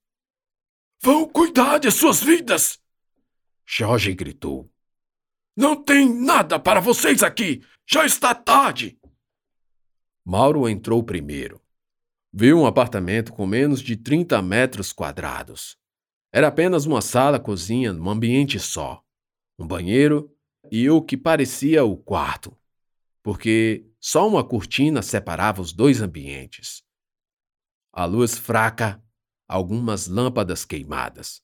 Vão 1.01 1.27
cuidar 1.27 1.79
de 1.79 1.91
suas 1.91 2.23
vidas! 2.23 2.79
Jorge 3.65 4.13
gritou. 4.13 4.71
Não 5.53 5.75
tem 5.75 6.07
nada 6.07 6.57
para 6.57 6.79
vocês 6.79 7.21
aqui! 7.21 7.61
Já 7.85 8.05
está 8.05 8.33
tarde! 8.33 8.97
Mauro 10.23 10.69
entrou 10.69 11.03
primeiro. 11.03 11.61
Viu 12.31 12.57
um 12.57 12.65
apartamento 12.65 13.33
com 13.33 13.45
menos 13.45 13.81
de 13.81 13.97
30 13.97 14.41
metros 14.41 14.93
quadrados. 14.93 15.77
Era 16.31 16.47
apenas 16.47 16.85
uma 16.85 17.01
sala-cozinha 17.01 17.91
num 17.91 18.09
ambiente 18.09 18.57
só, 18.61 19.03
um 19.59 19.67
banheiro 19.67 20.33
e 20.71 20.89
o 20.89 21.01
que 21.01 21.17
parecia 21.17 21.83
o 21.83 21.97
quarto, 21.97 22.57
porque 23.29 23.85
só 23.99 24.27
uma 24.27 24.43
cortina 24.43 25.03
separava 25.03 25.61
os 25.61 25.71
dois 25.71 26.01
ambientes. 26.01 26.81
A 27.93 28.03
luz 28.03 28.35
fraca, 28.35 28.99
algumas 29.47 30.07
lâmpadas 30.07 30.65
queimadas. 30.65 31.39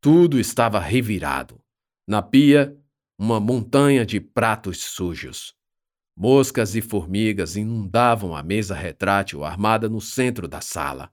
Tudo 0.00 0.38
estava 0.38 0.78
revirado. 0.78 1.60
Na 2.06 2.22
pia, 2.22 2.80
uma 3.18 3.40
montanha 3.40 4.06
de 4.06 4.20
pratos 4.20 4.80
sujos. 4.80 5.56
Moscas 6.16 6.76
e 6.76 6.80
formigas 6.80 7.56
inundavam 7.56 8.36
a 8.36 8.40
mesa 8.40 8.76
retrátil 8.76 9.42
armada 9.42 9.88
no 9.88 10.00
centro 10.00 10.46
da 10.46 10.60
sala. 10.60 11.12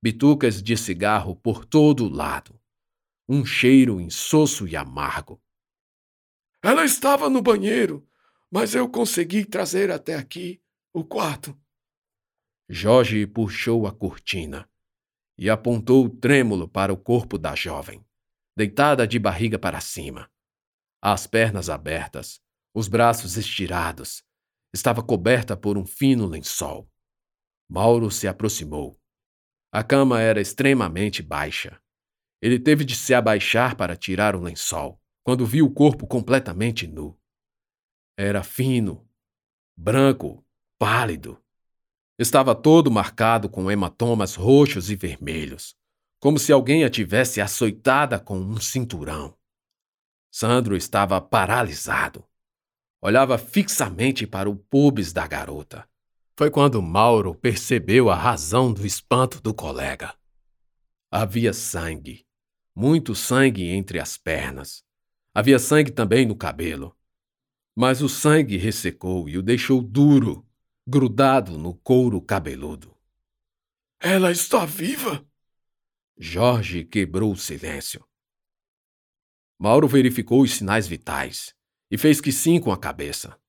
Bitucas 0.00 0.62
de 0.62 0.76
cigarro 0.76 1.34
por 1.34 1.64
todo 1.64 2.08
lado. 2.08 2.56
Um 3.28 3.44
cheiro 3.44 4.00
insosso 4.00 4.68
e 4.68 4.76
amargo. 4.76 5.42
Ela 6.62 6.84
estava 6.84 7.28
no 7.28 7.42
banheiro, 7.42 8.08
mas 8.50 8.74
eu 8.74 8.88
consegui 8.88 9.44
trazer 9.44 9.90
até 9.90 10.14
aqui 10.14 10.60
o 10.92 11.04
quarto. 11.04 11.58
Jorge 12.68 13.26
puxou 13.26 13.86
a 13.86 13.92
cortina 13.92 14.68
e 15.36 15.48
apontou 15.48 16.08
trêmulo 16.08 16.68
para 16.68 16.92
o 16.92 16.96
corpo 16.96 17.38
da 17.38 17.54
jovem, 17.54 18.04
deitada 18.56 19.06
de 19.06 19.18
barriga 19.18 19.58
para 19.58 19.80
cima 19.80 20.30
as 21.00 21.26
pernas 21.26 21.70
abertas, 21.70 22.40
os 22.74 22.88
braços 22.88 23.36
estirados. 23.36 24.22
Estava 24.72 25.02
coberta 25.02 25.56
por 25.56 25.78
um 25.78 25.86
fino 25.86 26.26
lençol. 26.26 26.90
Mauro 27.68 28.10
se 28.10 28.26
aproximou. 28.26 29.00
A 29.72 29.82
cama 29.82 30.20
era 30.20 30.40
extremamente 30.40 31.22
baixa. 31.22 31.80
Ele 32.40 32.58
teve 32.58 32.84
de 32.84 32.94
se 32.94 33.14
abaixar 33.14 33.76
para 33.76 33.96
tirar 33.96 34.34
o 34.34 34.40
lençol, 34.40 35.00
quando 35.22 35.46
viu 35.46 35.66
o 35.66 35.72
corpo 35.72 36.06
completamente 36.06 36.86
nu. 36.86 37.17
Era 38.20 38.42
fino, 38.42 39.08
branco, 39.76 40.44
pálido. 40.76 41.40
Estava 42.18 42.52
todo 42.52 42.90
marcado 42.90 43.48
com 43.48 43.70
hematomas 43.70 44.34
roxos 44.34 44.90
e 44.90 44.96
vermelhos, 44.96 45.76
como 46.18 46.36
se 46.36 46.50
alguém 46.50 46.82
a 46.82 46.90
tivesse 46.90 47.40
açoitada 47.40 48.18
com 48.18 48.36
um 48.36 48.60
cinturão. 48.60 49.38
Sandro 50.32 50.76
estava 50.76 51.20
paralisado. 51.20 52.26
Olhava 53.00 53.38
fixamente 53.38 54.26
para 54.26 54.50
o 54.50 54.56
pubis 54.56 55.12
da 55.12 55.24
garota. 55.24 55.88
Foi 56.36 56.50
quando 56.50 56.82
Mauro 56.82 57.36
percebeu 57.36 58.10
a 58.10 58.16
razão 58.16 58.72
do 58.72 58.84
espanto 58.84 59.40
do 59.40 59.54
colega. 59.54 60.12
Havia 61.08 61.52
sangue, 61.52 62.26
muito 62.74 63.14
sangue 63.14 63.68
entre 63.68 64.00
as 64.00 64.18
pernas. 64.18 64.82
Havia 65.32 65.60
sangue 65.60 65.92
também 65.92 66.26
no 66.26 66.34
cabelo. 66.34 66.97
Mas 67.80 68.02
o 68.02 68.08
sangue 68.08 68.56
ressecou 68.56 69.28
e 69.28 69.38
o 69.38 69.42
deixou 69.42 69.80
duro, 69.80 70.44
grudado 70.84 71.56
no 71.56 71.76
couro 71.76 72.20
cabeludo. 72.20 72.92
Ela 74.00 74.32
está 74.32 74.64
viva? 74.64 75.24
Jorge 76.18 76.84
quebrou 76.84 77.30
o 77.30 77.36
silêncio. 77.36 78.04
Mauro 79.56 79.86
verificou 79.86 80.42
os 80.42 80.56
sinais 80.56 80.88
vitais 80.88 81.54
e 81.88 81.96
fez 81.96 82.20
que 82.20 82.32
sim 82.32 82.58
com 82.58 82.72
a 82.72 82.76
cabeça. 82.76 83.40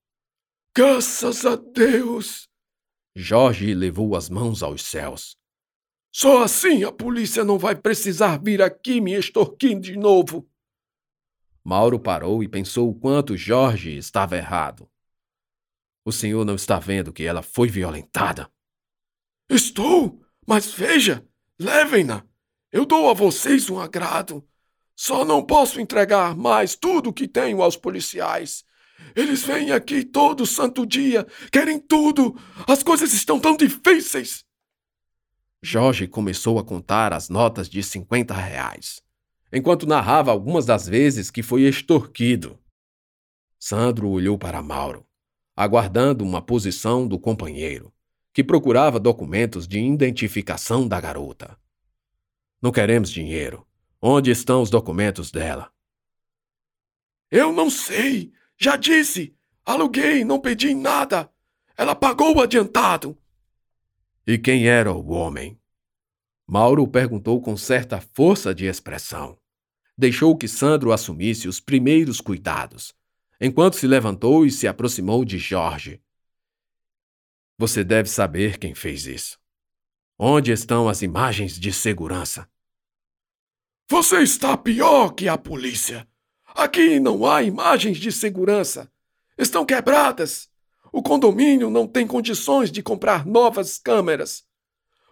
Graças 0.76 1.44
a 1.44 1.56
Deus! 1.56 2.48
Jorge 3.16 3.74
levou 3.74 4.14
as 4.14 4.30
mãos 4.30 4.62
aos 4.62 4.84
céus. 4.84 5.36
Só 6.14 6.44
assim 6.44 6.84
a 6.84 6.92
polícia 6.92 7.42
não 7.42 7.58
vai 7.58 7.74
precisar 7.74 8.40
vir 8.40 8.62
aqui 8.62 9.00
me 9.00 9.12
extorquindo 9.12 9.80
de 9.80 9.96
novo. 9.96 10.48
Mauro 11.62 11.98
parou 11.98 12.42
e 12.42 12.48
pensou 12.48 12.90
o 12.90 12.94
quanto 12.94 13.36
Jorge 13.36 13.96
estava 13.96 14.36
errado. 14.36 14.88
O 16.04 16.12
senhor 16.12 16.44
não 16.44 16.54
está 16.54 16.78
vendo 16.78 17.12
que 17.12 17.24
ela 17.24 17.42
foi 17.42 17.68
violentada? 17.68 18.50
Estou, 19.48 20.20
mas 20.46 20.72
veja, 20.72 21.26
levem-na. 21.58 22.24
Eu 22.72 22.86
dou 22.86 23.10
a 23.10 23.14
vocês 23.14 23.68
um 23.68 23.78
agrado. 23.78 24.46
Só 24.96 25.24
não 25.24 25.44
posso 25.44 25.80
entregar 25.80 26.36
mais 26.36 26.74
tudo 26.74 27.10
o 27.10 27.12
que 27.12 27.26
tenho 27.26 27.62
aos 27.62 27.76
policiais. 27.76 28.64
Eles 29.14 29.42
vêm 29.42 29.72
aqui 29.72 30.04
todo 30.04 30.46
santo 30.46 30.86
dia, 30.86 31.26
querem 31.50 31.78
tudo. 31.78 32.36
As 32.66 32.82
coisas 32.82 33.12
estão 33.12 33.40
tão 33.40 33.56
difíceis. 33.56 34.44
Jorge 35.62 36.06
começou 36.06 36.58
a 36.58 36.64
contar 36.64 37.12
as 37.12 37.28
notas 37.28 37.68
de 37.68 37.82
cinquenta 37.82 38.34
reais, 38.34 39.02
enquanto 39.52 39.86
narrava 39.86 40.30
algumas 40.30 40.64
das 40.64 40.86
vezes 40.86 41.30
que 41.30 41.42
foi 41.42 41.62
extorquido. 41.62 42.58
Sandro 43.58 44.08
olhou 44.08 44.38
para 44.38 44.62
Mauro, 44.62 45.06
aguardando 45.56 46.24
uma 46.24 46.40
posição 46.40 47.06
do 47.06 47.18
companheiro, 47.18 47.92
que 48.32 48.42
procurava 48.42 48.98
documentos 48.98 49.66
de 49.66 49.78
identificação 49.78 50.88
da 50.88 51.00
garota. 51.00 51.58
Não 52.62 52.72
queremos 52.72 53.10
dinheiro. 53.10 53.66
Onde 54.02 54.30
estão 54.30 54.62
os 54.62 54.70
documentos 54.70 55.30
dela? 55.30 55.70
Eu 57.30 57.52
não 57.52 57.68
sei. 57.68 58.32
Já 58.58 58.76
disse. 58.76 59.36
Aluguei, 59.64 60.24
não 60.24 60.40
pedi 60.40 60.74
nada. 60.74 61.30
Ela 61.76 61.94
pagou 61.94 62.36
o 62.36 62.40
adiantado. 62.40 63.16
E 64.26 64.38
quem 64.38 64.66
era 64.66 64.92
o 64.92 65.10
homem? 65.10 65.59
Mauro 66.50 66.84
perguntou 66.88 67.40
com 67.40 67.56
certa 67.56 68.00
força 68.00 68.52
de 68.52 68.66
expressão. 68.66 69.38
Deixou 69.96 70.36
que 70.36 70.48
Sandro 70.48 70.90
assumisse 70.90 71.46
os 71.46 71.60
primeiros 71.60 72.20
cuidados, 72.20 72.92
enquanto 73.40 73.76
se 73.76 73.86
levantou 73.86 74.44
e 74.44 74.50
se 74.50 74.66
aproximou 74.66 75.24
de 75.24 75.38
Jorge. 75.38 76.02
Você 77.56 77.84
deve 77.84 78.08
saber 78.08 78.58
quem 78.58 78.74
fez 78.74 79.06
isso. 79.06 79.38
Onde 80.18 80.50
estão 80.50 80.88
as 80.88 81.02
imagens 81.02 81.56
de 81.56 81.72
segurança? 81.72 82.50
Você 83.88 84.20
está 84.20 84.56
pior 84.56 85.10
que 85.10 85.28
a 85.28 85.38
polícia. 85.38 86.04
Aqui 86.48 86.98
não 86.98 87.24
há 87.30 87.44
imagens 87.44 87.96
de 87.96 88.10
segurança. 88.10 88.90
Estão 89.38 89.64
quebradas. 89.64 90.50
O 90.92 91.00
condomínio 91.00 91.70
não 91.70 91.86
tem 91.86 92.08
condições 92.08 92.72
de 92.72 92.82
comprar 92.82 93.24
novas 93.24 93.78
câmeras. 93.78 94.44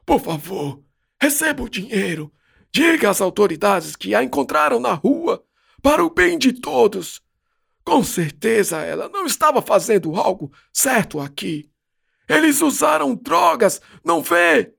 Por 0.05 0.21
favor, 0.21 0.83
receba 1.21 1.63
o 1.63 1.69
dinheiro. 1.69 2.33
Diga 2.73 3.11
às 3.11 3.21
autoridades 3.21 3.97
que 3.97 4.15
a 4.15 4.23
encontraram 4.23 4.79
na 4.79 4.93
rua, 4.93 5.45
para 5.83 6.05
o 6.05 6.11
bem 6.11 6.39
de 6.39 6.53
todos. 6.53 7.23
Com 7.85 8.03
certeza 8.05 8.79
ela 8.83 9.09
não 9.09 9.25
estava 9.25 9.63
fazendo 9.63 10.15
algo 10.17 10.53
certo 10.73 11.19
aqui. 11.21 11.71
Eles 12.29 12.61
usaram 12.61 13.15
drogas, 13.15 13.81
não 14.05 14.23
vê? 14.23 14.75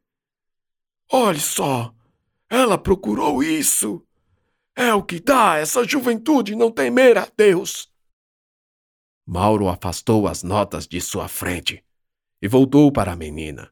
Olhe 1.11 1.39
só, 1.39 1.91
ela 2.47 2.77
procurou 2.77 3.43
isso. 3.43 4.05
É 4.75 4.93
o 4.93 5.03
que 5.03 5.19
dá 5.19 5.57
essa 5.57 5.83
juventude 5.83 6.55
não 6.55 6.71
temer 6.71 7.17
a 7.17 7.27
Deus. 7.35 7.91
Mauro 9.25 9.67
afastou 9.67 10.27
as 10.27 10.43
notas 10.43 10.87
de 10.87 11.01
sua 11.01 11.27
frente 11.27 11.83
e 12.41 12.47
voltou 12.47 12.91
para 12.91 13.11
a 13.11 13.15
menina, 13.15 13.71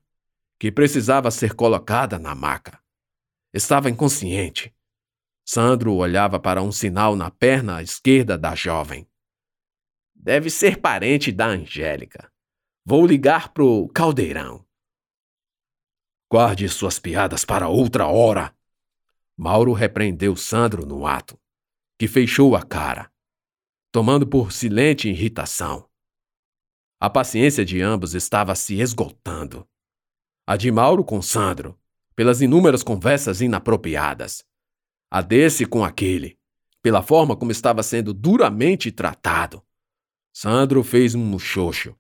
que 0.59 0.71
precisava 0.71 1.31
ser 1.31 1.53
colocada 1.53 2.17
na 2.17 2.33
maca. 2.33 2.79
Estava 3.53 3.89
inconsciente. 3.89 4.73
Sandro 5.45 5.93
olhava 5.93 6.39
para 6.39 6.61
um 6.61 6.71
sinal 6.71 7.15
na 7.15 7.31
perna 7.31 7.81
esquerda 7.81 8.37
da 8.37 8.53
jovem. 8.55 9.07
Deve 10.13 10.49
ser 10.49 10.81
parente 10.81 11.31
da 11.31 11.47
Angélica. 11.47 12.31
Vou 12.83 13.05
ligar 13.05 13.53
pro 13.53 13.87
caldeirão. 13.89 14.65
Guarde 16.29 16.67
suas 16.67 16.99
piadas 16.99 17.45
para 17.45 17.69
outra 17.69 18.07
hora. 18.07 18.53
Mauro 19.37 19.71
repreendeu 19.71 20.35
Sandro 20.35 20.85
no 20.85 21.05
ato, 21.05 21.39
que 21.97 22.07
fechou 22.07 22.55
a 22.55 22.63
cara 22.63 23.09
tomando 23.97 24.27
por 24.27 24.51
silente 24.51 25.09
irritação. 25.09 25.89
A 26.99 27.09
paciência 27.09 27.65
de 27.65 27.81
ambos 27.81 28.13
estava 28.13 28.53
se 28.53 28.79
esgotando. 28.79 29.67
A 30.49 30.55
de 30.55 30.71
Mauro 30.71 31.03
com 31.03 31.21
Sandro, 31.21 31.77
pelas 32.15 32.41
inúmeras 32.41 32.81
conversas 32.81 33.41
inapropriadas. 33.41 34.45
A 35.11 35.21
desse 35.21 35.65
com 35.65 35.83
aquele, 35.83 36.39
pela 36.81 37.01
forma 37.01 37.35
como 37.35 37.51
estava 37.51 37.83
sendo 37.83 38.13
duramente 38.13 38.89
tratado. 38.89 39.61
Sandro 40.31 40.85
fez 40.85 41.13
um 41.13 41.19
muxoxo, 41.19 41.93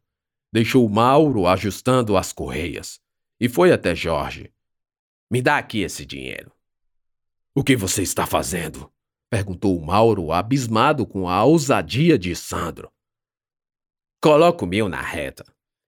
deixou 0.49 0.87
Mauro 0.87 1.45
ajustando 1.45 2.15
as 2.15 2.31
correias 2.31 3.01
e 3.37 3.49
foi 3.49 3.73
até 3.73 3.93
Jorge. 3.93 4.49
Me 5.29 5.41
dá 5.41 5.57
aqui 5.57 5.81
esse 5.81 6.05
dinheiro. 6.05 6.53
O 7.53 7.61
que 7.61 7.75
você 7.75 8.01
está 8.01 8.25
fazendo? 8.25 8.89
Perguntou 9.29 9.77
Mauro, 9.81 10.31
abismado 10.31 11.05
com 11.05 11.27
a 11.27 11.43
ousadia 11.43 12.17
de 12.17 12.33
Sandro. 12.33 12.89
Coloco 14.21 14.63
o 14.63 14.67
meu 14.69 14.87
na 14.87 15.01
reta. 15.01 15.43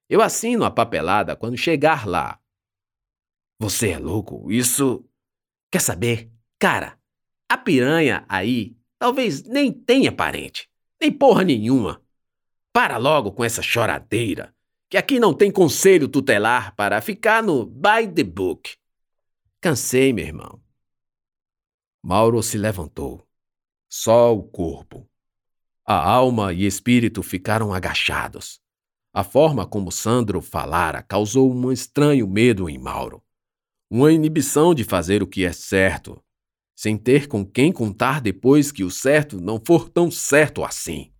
Eu 0.09 0.21
assino 0.21 0.65
a 0.65 0.71
papelada 0.71 1.37
quando 1.37 1.55
chegar 1.55 2.05
lá. 2.05 2.37
Você 3.59 3.89
é 3.89 3.99
louco? 3.99 4.49
Isso. 4.49 5.05
Quer 5.69 5.81
saber? 5.81 6.31
Cara, 6.57 6.97
a 7.47 7.57
piranha 7.57 8.25
aí 8.29 8.77
talvez 8.97 9.43
nem 9.43 9.71
tenha 9.71 10.11
parente, 10.11 10.69
nem 10.99 11.11
porra 11.11 11.43
nenhuma. 11.43 12.01
Para 12.71 12.97
logo 12.97 13.31
com 13.33 13.43
essa 13.43 13.61
choradeira, 13.61 14.55
que 14.89 14.97
aqui 14.97 15.19
não 15.19 15.33
tem 15.33 15.51
conselho 15.51 16.07
tutelar 16.07 16.73
para 16.75 17.01
ficar 17.01 17.43
no 17.43 17.65
by 17.65 18.07
the 18.13 18.23
book. 18.23 18.77
Cansei, 19.59 20.13
meu 20.13 20.25
irmão. 20.25 20.61
Mauro 22.01 22.41
se 22.41 22.57
levantou. 22.57 23.27
Só 23.89 24.33
o 24.33 24.43
corpo. 24.43 25.09
A 25.85 26.07
alma 26.07 26.53
e 26.53 26.65
espírito 26.65 27.21
ficaram 27.21 27.73
agachados. 27.73 28.61
A 29.11 29.23
forma 29.23 29.65
como 29.67 29.91
Sandro 29.91 30.39
falara 30.41 31.01
causou 31.01 31.51
um 31.51 31.71
estranho 31.71 32.27
medo 32.27 32.69
em 32.69 32.77
Mauro. 32.77 33.23
Uma 33.89 34.11
inibição 34.11 34.73
de 34.73 34.83
fazer 34.83 35.23
o 35.23 35.27
que 35.27 35.43
é 35.43 35.51
certo, 35.51 36.21
sem 36.75 36.97
ter 36.97 37.27
com 37.27 37.45
quem 37.45 37.71
contar 37.71 38.21
depois 38.21 38.71
que 38.71 38.83
o 38.83 38.91
certo 38.91 39.41
não 39.41 39.61
for 39.65 39.89
tão 39.89 40.11
certo 40.11 40.63
assim. 40.63 41.11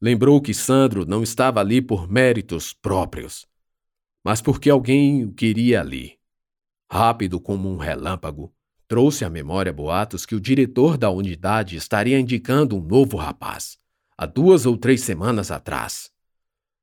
Lembrou 0.00 0.40
que 0.40 0.52
Sandro 0.52 1.06
não 1.06 1.22
estava 1.22 1.60
ali 1.60 1.80
por 1.80 2.10
méritos 2.10 2.72
próprios, 2.72 3.46
mas 4.24 4.42
porque 4.42 4.68
alguém 4.68 5.24
o 5.24 5.32
queria 5.32 5.80
ali. 5.80 6.18
Rápido 6.90 7.40
como 7.40 7.70
um 7.70 7.76
relâmpago, 7.76 8.52
Trouxe 8.90 9.24
à 9.24 9.30
memória 9.30 9.72
boatos 9.72 10.26
que 10.26 10.34
o 10.34 10.40
diretor 10.40 10.98
da 10.98 11.08
unidade 11.10 11.76
estaria 11.76 12.18
indicando 12.18 12.76
um 12.76 12.82
novo 12.82 13.16
rapaz, 13.16 13.78
há 14.18 14.26
duas 14.26 14.66
ou 14.66 14.76
três 14.76 15.02
semanas 15.02 15.52
atrás. 15.52 16.10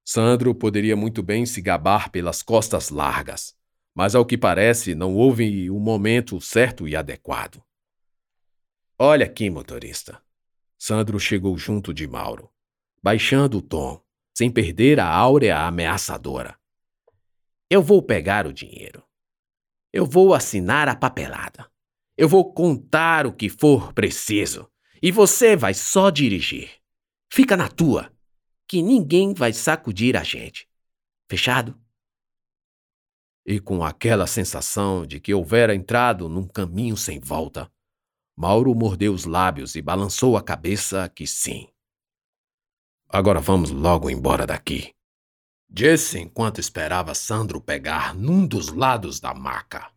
Sandro 0.05 0.55
poderia 0.55 0.95
muito 0.95 1.21
bem 1.21 1.45
se 1.45 1.61
gabar 1.61 2.09
pelas 2.09 2.41
costas 2.41 2.91
largas, 2.91 3.56
mas 3.97 4.13
ao 4.13 4.23
que 4.23 4.37
parece 4.37 4.93
não 4.93 5.15
houve 5.15 5.71
o 5.71 5.79
momento 5.79 6.39
certo 6.39 6.87
e 6.87 6.95
adequado. 6.95 7.63
Olha 8.99 9.25
aqui, 9.25 9.49
motorista. 9.49 10.21
Sandro 10.77 11.19
chegou 11.19 11.57
junto 11.57 11.91
de 11.91 12.07
Mauro, 12.07 12.47
baixando 13.01 13.57
o 13.57 13.61
tom, 13.61 13.99
sem 14.37 14.51
perder 14.51 14.99
a 14.99 15.09
áurea 15.09 15.61
ameaçadora. 15.61 16.55
Eu 17.71 17.81
vou 17.81 18.03
pegar 18.03 18.45
o 18.45 18.53
dinheiro. 18.53 19.03
Eu 19.91 20.05
vou 20.05 20.35
assinar 20.35 20.87
a 20.87 20.95
papelada. 20.95 21.67
Eu 22.15 22.29
vou 22.29 22.53
contar 22.53 23.25
o 23.25 23.33
que 23.33 23.49
for 23.49 23.93
preciso. 23.93 24.69
E 25.01 25.11
você 25.11 25.55
vai 25.55 25.73
só 25.73 26.11
dirigir. 26.11 26.69
Fica 27.33 27.57
na 27.57 27.67
tua, 27.67 28.13
que 28.67 28.83
ninguém 28.83 29.33
vai 29.33 29.53
sacudir 29.53 30.15
a 30.15 30.21
gente. 30.21 30.69
Fechado? 31.27 31.75
E 33.49 33.61
com 33.61 33.81
aquela 33.81 34.27
sensação 34.27 35.07
de 35.07 35.21
que 35.21 35.33
houvera 35.33 35.73
entrado 35.73 36.27
num 36.27 36.45
caminho 36.45 36.97
sem 36.97 37.17
volta, 37.17 37.71
Mauro 38.35 38.75
mordeu 38.75 39.13
os 39.13 39.23
lábios 39.23 39.75
e 39.75 39.81
balançou 39.81 40.35
a 40.35 40.43
cabeça 40.43 41.07
que 41.07 41.25
sim. 41.25 41.69
Agora 43.07 43.39
vamos 43.39 43.71
logo 43.71 44.09
embora 44.09 44.45
daqui. 44.45 44.93
Disse 45.69 46.19
enquanto 46.19 46.59
esperava 46.59 47.15
Sandro 47.15 47.61
pegar 47.61 48.13
num 48.13 48.45
dos 48.45 48.67
lados 48.67 49.21
da 49.21 49.33
maca. 49.33 49.89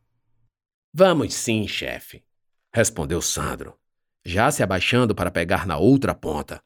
Vamos 0.95 1.35
sim, 1.35 1.67
chefe, 1.67 2.25
respondeu 2.73 3.21
Sandro, 3.21 3.77
já 4.25 4.53
se 4.53 4.63
abaixando 4.63 5.13
para 5.13 5.31
pegar 5.31 5.67
na 5.67 5.77
outra 5.77 6.15
ponta. 6.15 6.63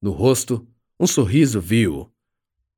No 0.00 0.12
rosto, 0.12 0.68
um 1.00 1.06
sorriso 1.06 1.58
viu, 1.58 2.12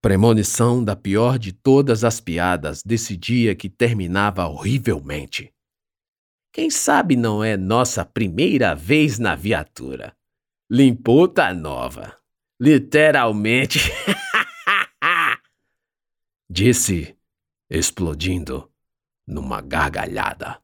premonição 0.04 0.84
da 0.84 0.94
pior 0.94 1.38
de 1.38 1.50
todas 1.50 2.04
as 2.04 2.20
piadas 2.20 2.82
desse 2.82 3.16
dia 3.16 3.54
que 3.54 3.70
terminava 3.70 4.46
horrivelmente. 4.46 5.50
Quem 6.52 6.68
sabe 6.68 7.16
não 7.16 7.42
é 7.42 7.56
nossa 7.56 8.04
primeira 8.04 8.74
vez 8.74 9.18
na 9.18 9.34
viatura. 9.34 10.14
Limpou 10.70 11.26
tá 11.26 11.54
nova. 11.54 12.18
Literalmente. 12.60 13.78
Disse, 16.50 17.16
explodindo 17.70 18.70
numa 19.26 19.62
gargalhada. 19.62 20.60